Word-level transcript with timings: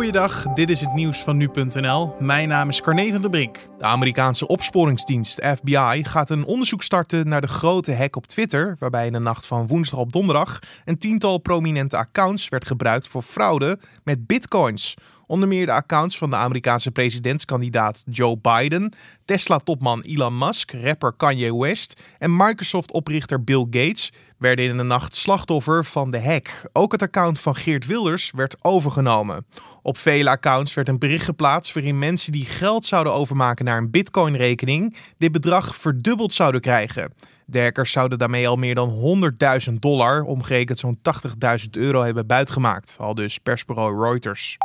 Goeiedag, 0.00 0.42
dit 0.42 0.70
is 0.70 0.80
het 0.80 0.94
nieuws 0.94 1.22
van 1.22 1.36
nu.nl. 1.36 2.14
Mijn 2.18 2.48
naam 2.48 2.68
is 2.68 2.80
Carne 2.80 3.12
van 3.12 3.20
der 3.20 3.30
Brink. 3.30 3.58
De 3.78 3.84
Amerikaanse 3.84 4.46
opsporingsdienst 4.46 5.40
FBI 5.44 6.00
gaat 6.02 6.30
een 6.30 6.44
onderzoek 6.44 6.82
starten 6.82 7.28
naar 7.28 7.40
de 7.40 7.48
grote 7.48 7.94
hack 7.94 8.16
op 8.16 8.26
Twitter, 8.26 8.76
waarbij 8.78 9.06
in 9.06 9.12
de 9.12 9.18
nacht 9.18 9.46
van 9.46 9.66
woensdag 9.66 9.98
op 9.98 10.12
donderdag 10.12 10.58
een 10.84 10.98
tiental 10.98 11.38
prominente 11.38 11.96
accounts 11.96 12.48
werd 12.48 12.66
gebruikt 12.66 13.08
voor 13.08 13.22
fraude 13.22 13.78
met 14.04 14.26
bitcoins. 14.26 14.96
Onder 15.30 15.48
meer 15.48 15.66
de 15.66 15.72
accounts 15.72 16.18
van 16.18 16.30
de 16.30 16.36
Amerikaanse 16.36 16.90
presidentskandidaat 16.90 18.02
Joe 18.06 18.38
Biden, 18.38 18.92
Tesla-topman 19.24 20.00
Elon 20.00 20.38
Musk, 20.38 20.72
rapper 20.72 21.12
Kanye 21.16 21.56
West 21.56 22.02
en 22.18 22.36
Microsoft-oprichter 22.36 23.44
Bill 23.44 23.66
Gates 23.70 24.12
werden 24.38 24.64
in 24.64 24.76
de 24.76 24.82
nacht 24.82 25.16
slachtoffer 25.16 25.84
van 25.84 26.10
de 26.10 26.20
hack. 26.20 26.62
Ook 26.72 26.92
het 26.92 27.02
account 27.02 27.40
van 27.40 27.56
Geert 27.56 27.86
Wilders 27.86 28.30
werd 28.30 28.64
overgenomen. 28.64 29.46
Op 29.82 29.96
vele 29.96 30.30
accounts 30.30 30.74
werd 30.74 30.88
een 30.88 30.98
bericht 30.98 31.24
geplaatst 31.24 31.74
waarin 31.74 31.98
mensen 31.98 32.32
die 32.32 32.44
geld 32.44 32.86
zouden 32.86 33.12
overmaken 33.12 33.64
naar 33.64 33.78
een 33.78 33.90
Bitcoin-rekening 33.90 34.96
dit 35.18 35.32
bedrag 35.32 35.76
verdubbeld 35.76 36.34
zouden 36.34 36.60
krijgen. 36.60 37.12
De 37.46 37.60
hackers 37.60 37.92
zouden 37.92 38.18
daarmee 38.18 38.48
al 38.48 38.56
meer 38.56 38.74
dan 38.74 39.22
100.000 39.68 39.74
dollar, 39.74 40.22
omgerekend 40.22 40.78
zo'n 40.78 40.98
80.000 41.62 41.70
euro, 41.70 42.02
hebben 42.02 42.26
buitgemaakt, 42.26 42.96
al 42.98 43.14
dus 43.14 43.38
persbureau 43.38 44.04
Reuters. 44.04 44.58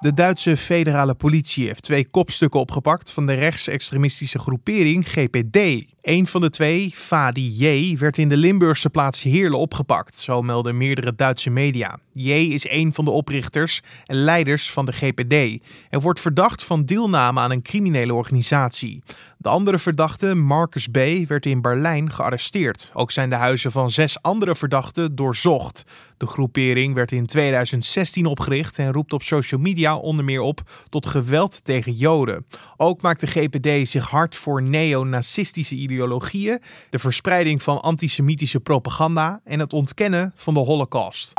De 0.00 0.14
Duitse 0.14 0.56
federale 0.56 1.14
politie 1.14 1.66
heeft 1.66 1.82
twee 1.82 2.06
kopstukken 2.10 2.60
opgepakt 2.60 3.10
van 3.10 3.26
de 3.26 3.34
rechtsextremistische 3.34 4.38
groepering 4.38 5.08
GPD. 5.08 5.56
Een 6.02 6.26
van 6.26 6.40
de 6.40 6.50
twee, 6.50 6.92
Fadi 6.94 7.48
J, 7.58 7.96
werd 7.98 8.18
in 8.18 8.28
de 8.28 8.36
Limburgse 8.36 8.90
plaats 8.90 9.22
Heerlen 9.22 9.58
opgepakt, 9.58 10.18
zo 10.18 10.42
melden 10.42 10.76
meerdere 10.76 11.14
Duitse 11.14 11.50
media. 11.50 11.98
J 12.12 12.30
is 12.30 12.68
een 12.68 12.94
van 12.94 13.04
de 13.04 13.10
oprichters 13.10 13.80
en 14.06 14.16
leiders 14.16 14.70
van 14.70 14.86
de 14.86 14.92
GPD 14.92 15.62
en 15.90 16.00
wordt 16.00 16.20
verdacht 16.20 16.64
van 16.64 16.84
deelname 16.84 17.40
aan 17.40 17.50
een 17.50 17.62
criminele 17.62 18.14
organisatie. 18.14 19.02
De 19.40 19.48
andere 19.48 19.78
verdachte, 19.78 20.34
Marcus 20.34 20.86
B., 20.86 20.98
werd 21.28 21.46
in 21.46 21.60
Berlijn 21.60 22.12
gearresteerd. 22.12 22.90
Ook 22.94 23.10
zijn 23.10 23.30
de 23.30 23.36
huizen 23.36 23.72
van 23.72 23.90
zes 23.90 24.22
andere 24.22 24.56
verdachten 24.56 25.14
doorzocht. 25.14 25.84
De 26.16 26.26
groepering 26.26 26.94
werd 26.94 27.12
in 27.12 27.26
2016 27.26 28.26
opgericht 28.26 28.78
en 28.78 28.92
roept 28.92 29.12
op 29.12 29.22
social 29.22 29.60
media 29.60 29.96
onder 29.96 30.24
meer 30.24 30.40
op 30.40 30.60
tot 30.88 31.06
geweld 31.06 31.64
tegen 31.64 31.92
Joden. 31.92 32.46
Ook 32.76 33.02
maakt 33.02 33.20
de 33.20 33.26
GPD 33.26 33.88
zich 33.88 34.10
hard 34.10 34.36
voor 34.36 34.62
neonazistische 34.62 35.74
ideologieën, 35.74 36.62
de 36.90 36.98
verspreiding 36.98 37.62
van 37.62 37.82
antisemitische 37.82 38.60
propaganda 38.60 39.40
en 39.44 39.60
het 39.60 39.72
ontkennen 39.72 40.32
van 40.34 40.54
de 40.54 40.60
Holocaust. 40.60 41.32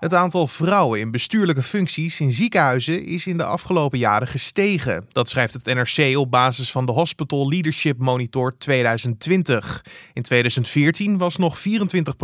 Het 0.00 0.14
aantal 0.14 0.46
vrouwen 0.46 1.00
in 1.00 1.10
bestuurlijke 1.10 1.62
functies 1.62 2.20
in 2.20 2.32
ziekenhuizen 2.32 3.04
is 3.06 3.26
in 3.26 3.36
de 3.36 3.44
afgelopen 3.44 3.98
jaren 3.98 4.28
gestegen. 4.28 5.06
Dat 5.12 5.28
schrijft 5.28 5.52
het 5.52 5.64
NRC 5.64 6.16
op 6.16 6.30
basis 6.30 6.70
van 6.70 6.86
de 6.86 6.92
Hospital 6.92 7.48
Leadership 7.48 7.98
Monitor 7.98 8.56
2020. 8.58 9.84
In 10.12 10.22
2014 10.22 11.18
was 11.18 11.36
nog 11.36 11.58
24% 11.58 11.62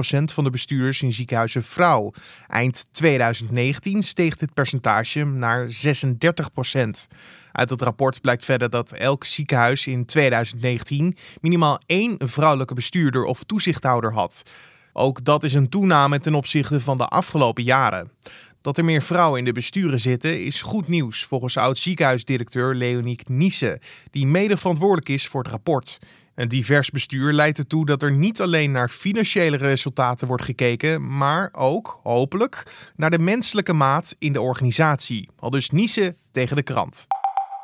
van 0.08 0.44
de 0.44 0.50
bestuurders 0.50 1.02
in 1.02 1.12
ziekenhuizen 1.12 1.64
vrouw. 1.64 2.12
Eind 2.48 2.86
2019 2.90 4.02
steeg 4.02 4.36
dit 4.36 4.54
percentage 4.54 5.24
naar 5.24 5.68
36%. 5.68 5.68
Uit 7.52 7.70
het 7.70 7.82
rapport 7.82 8.20
blijkt 8.20 8.44
verder 8.44 8.70
dat 8.70 8.92
elk 8.92 9.24
ziekenhuis 9.24 9.86
in 9.86 10.04
2019 10.04 11.16
minimaal 11.40 11.80
één 11.86 12.16
vrouwelijke 12.18 12.74
bestuurder 12.74 13.24
of 13.24 13.42
toezichthouder 13.42 14.12
had. 14.12 14.42
Ook 14.98 15.24
dat 15.24 15.44
is 15.44 15.54
een 15.54 15.68
toename 15.68 16.18
ten 16.18 16.34
opzichte 16.34 16.80
van 16.80 16.98
de 16.98 17.06
afgelopen 17.06 17.62
jaren. 17.62 18.10
Dat 18.60 18.78
er 18.78 18.84
meer 18.84 19.02
vrouwen 19.02 19.38
in 19.38 19.44
de 19.44 19.52
besturen 19.52 20.00
zitten 20.00 20.44
is 20.44 20.62
goed 20.62 20.88
nieuws 20.88 21.24
volgens 21.24 21.56
oud-ziekenhuisdirecteur 21.56 22.74
Leoniek 22.74 23.28
Niesse, 23.28 23.80
die 24.10 24.26
mede 24.26 24.56
verantwoordelijk 24.56 25.08
is 25.08 25.26
voor 25.26 25.42
het 25.42 25.50
rapport. 25.50 25.98
Een 26.34 26.48
divers 26.48 26.90
bestuur 26.90 27.32
leidt 27.32 27.58
ertoe 27.58 27.86
dat 27.86 28.02
er 28.02 28.12
niet 28.12 28.40
alleen 28.40 28.70
naar 28.70 28.88
financiële 28.88 29.56
resultaten 29.56 30.26
wordt 30.26 30.44
gekeken, 30.44 31.16
maar 31.16 31.48
ook, 31.52 32.00
hopelijk, 32.02 32.62
naar 32.94 33.10
de 33.10 33.18
menselijke 33.18 33.72
maat 33.72 34.16
in 34.18 34.32
de 34.32 34.40
organisatie. 34.40 35.28
Al 35.38 35.50
dus 35.50 35.70
Niesse 35.70 36.16
tegen 36.30 36.56
de 36.56 36.62
krant. 36.62 37.06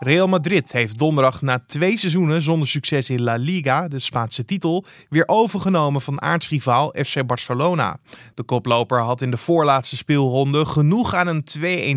Real 0.05 0.29
Madrid 0.29 0.73
heeft 0.73 0.99
donderdag 0.99 1.43
na 1.43 1.65
twee 1.67 1.99
seizoenen 1.99 2.43
zonder 2.43 2.69
succes 2.69 3.11
in 3.11 3.23
La 3.23 3.37
Liga, 3.37 3.89
de 3.89 3.99
Spaanse 3.99 4.45
titel, 4.45 4.85
weer 5.09 5.29
overgenomen 5.29 6.01
van 6.01 6.23
aartsrivaal 6.23 6.95
FC 7.05 7.27
Barcelona. 7.27 7.99
De 8.35 8.43
koploper 8.43 9.01
had 9.01 9.23
in 9.23 9.31
de 9.31 9.37
voorlaatste 9.37 9.97
speelronde 9.97 10.67
genoeg 10.67 11.15
aan 11.15 11.27
een 11.27 11.45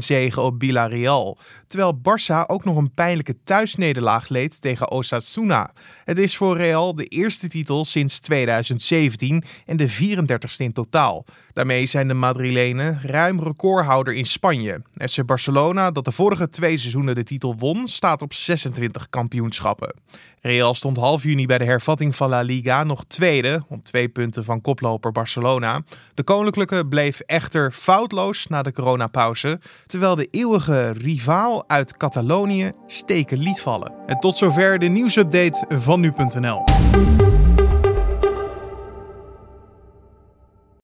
2-1 0.02 0.06
zege 0.06 0.42
op 0.42 0.56
Villarreal, 0.58 1.38
terwijl 1.68 1.98
Barça 1.98 2.46
ook 2.48 2.64
nog 2.64 2.78
een 2.78 2.92
pijnlijke 2.92 3.36
thuisnederlaag 3.44 4.30
leed 4.30 4.62
tegen 4.62 4.92
Osasuna. 4.92 5.72
Het 6.04 6.18
is 6.18 6.38
voor 6.38 6.58
Real 6.58 6.96
de 6.96 7.06
eerste 7.06 7.48
titel 7.48 7.86
sinds 7.86 8.20
2017 8.20 9.44
en 9.66 9.78
de 9.78 9.92
34ste 9.92 10.58
in 10.58 10.74
totaal. 10.74 11.26
Daarmee 11.54 11.86
zijn 11.86 12.08
de 12.08 12.14
Madrilenen 12.14 13.00
ruim 13.04 13.40
recordhouder 13.40 14.14
in 14.14 14.26
Spanje. 14.26 14.82
FC 14.98 15.26
Barcelona, 15.26 15.92
dat 15.92 16.06
de 16.06 16.12
vorige 16.12 16.50
twee 16.50 16.78
seizoenen 16.78 17.16
de 17.16 17.24
titel 17.24 17.56
won, 17.58 17.88
staat 17.96 18.22
op 18.22 18.34
26 18.34 19.10
kampioenschappen. 19.10 19.96
Real 20.42 20.74
stond 20.74 20.98
half 20.98 21.24
juni 21.24 21.46
bij 21.46 21.58
de 21.58 21.66
hervatting 21.66 22.16
van 22.16 22.30
La 22.30 22.42
Liga 22.42 22.84
nog 22.84 23.04
tweede, 23.08 23.64
op 23.70 23.84
twee 23.84 24.10
punten 24.10 24.44
van 24.44 24.62
koploper 24.62 25.12
Barcelona. 25.12 25.82
De 26.14 26.24
Koninklijke 26.24 26.88
bleef 26.88 27.20
echter 27.20 27.72
foutloos 27.72 28.48
na 28.48 28.62
de 28.62 28.72
coronapauze, 28.72 29.60
terwijl 29.86 30.16
de 30.16 30.28
eeuwige 30.32 30.92
rivaal 30.92 31.70
uit 31.70 31.98
Catalonië 31.98 32.72
steken 32.88 33.38
liet 33.38 33.62
vallen. 33.62 33.94
En 34.06 34.20
tot 34.20 34.38
zover 34.38 34.80
de 34.80 34.88
nieuwsupdate 34.88 35.66
van 35.80 36.00
nu.nl. 36.00 36.64